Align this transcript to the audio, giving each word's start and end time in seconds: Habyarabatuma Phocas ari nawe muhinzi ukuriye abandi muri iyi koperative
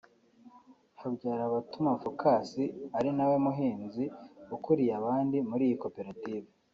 Habyarabatuma 1.01 1.89
Phocas 2.01 2.49
ari 2.97 3.09
nawe 3.17 3.35
muhinzi 3.45 4.03
ukuriye 4.55 4.93
abandi 4.99 5.37
muri 5.49 5.63
iyi 5.67 5.77
koperative 5.83 6.49